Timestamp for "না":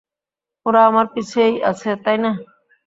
2.23-2.31